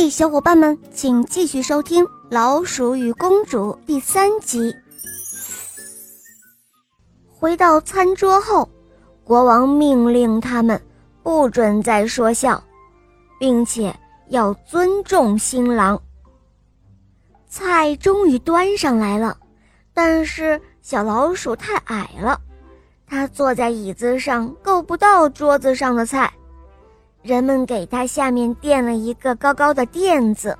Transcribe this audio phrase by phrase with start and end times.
[0.00, 4.72] 嘿，小伙伴们，请继续收听《老鼠与公主》第三集。
[7.26, 8.70] 回到餐桌后，
[9.24, 10.80] 国王命令他们
[11.24, 12.62] 不准再说笑，
[13.40, 13.92] 并且
[14.28, 16.00] 要尊重新郎。
[17.48, 19.36] 菜终于端上来了，
[19.92, 22.40] 但是小老鼠太矮了，
[23.04, 26.32] 它坐在椅子上够不到桌子上的菜。
[27.28, 30.58] 人们给它下面垫了一个高高的垫子，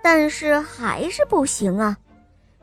[0.00, 1.96] 但是还是不行啊。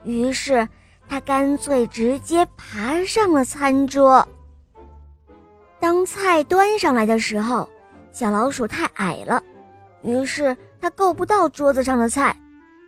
[0.06, 0.66] 于是
[1.10, 4.26] 它干脆直接爬上了餐桌。
[5.78, 7.68] 当菜端上来的时候，
[8.14, 9.44] 小老鼠太矮了，
[10.04, 12.34] 于是它够不到桌子上的菜。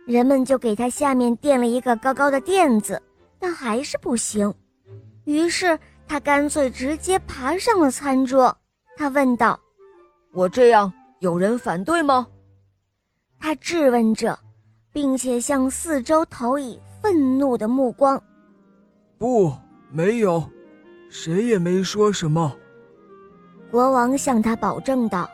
[0.06, 3.02] 人们就给它下面垫了一个高高的垫子，
[3.38, 4.54] 但还是不行。
[5.24, 8.56] 于是它干脆直接爬上了餐桌。
[8.96, 9.60] 他问道。
[10.32, 12.26] 我这样有人反对吗？
[13.38, 14.38] 他质问着，
[14.92, 18.22] 并且向四周投以愤怒的目光。
[19.18, 19.52] 不，
[19.90, 20.42] 没有，
[21.08, 22.54] 谁也没说什么。
[23.70, 25.28] 国王向他保证道。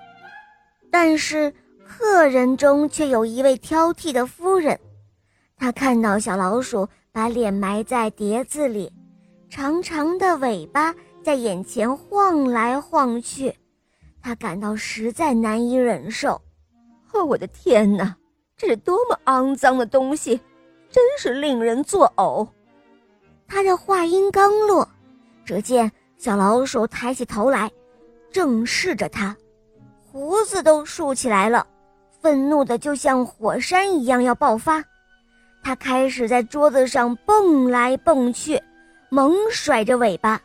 [0.91, 1.53] 但是
[1.85, 4.79] 客人中却有一位挑剔的夫人，
[5.57, 8.93] 她看到小老鼠把脸埋在碟子里，
[9.49, 13.55] 长长的尾巴在眼前晃来晃去。
[14.23, 16.41] 他感到实在难以忍受，
[17.13, 18.17] 哦，我的天哪，
[18.57, 20.41] 这是多么肮脏的东西，
[20.89, 22.47] 真是令人作呕。
[23.49, 24.89] 他的话音刚落，
[25.45, 27.71] 只见小老鼠抬起头来，
[28.31, 29.37] 正视着他，
[30.01, 31.67] 胡子都竖起来了，
[32.21, 34.83] 愤怒的就像火山一样要爆发。
[35.65, 38.61] 他开始在桌子上蹦来蹦去，
[39.11, 40.41] 猛甩着尾巴，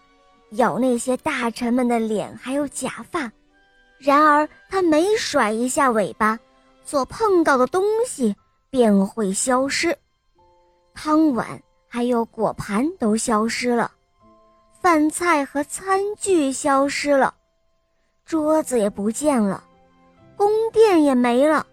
[0.51, 3.31] 咬那些大臣们的脸还有假发。
[3.97, 6.39] 然而，他每甩一下尾巴，
[6.85, 8.35] 所碰到的东西
[8.69, 9.97] 便会消失，
[10.93, 13.91] 汤碗还有果盘都消失了，
[14.81, 17.33] 饭菜和餐具消失了，
[18.25, 19.63] 桌子也不见了，
[20.35, 21.65] 宫殿也没了，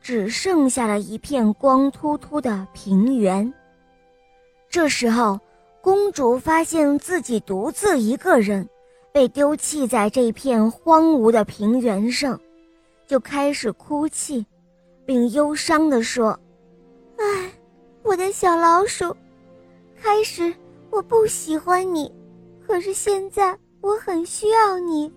[0.00, 3.52] 只剩下了一片光秃秃的平原。
[4.68, 5.40] 这时候，
[5.80, 8.68] 公主发现自己独自一个人。
[9.16, 12.38] 被丢弃在这片荒芜的平原上，
[13.06, 14.44] 就开始哭泣，
[15.06, 16.38] 并忧伤地说
[17.16, 17.50] ：“唉，
[18.02, 19.16] 我的小老鼠，
[19.98, 20.54] 开始
[20.90, 22.12] 我不喜欢你，
[22.66, 25.10] 可是现在我很需要你。”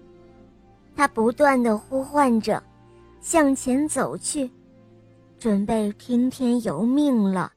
[0.96, 2.64] 他不断地呼唤着，
[3.20, 4.50] 向前走去，
[5.38, 7.52] 准备听天由命了。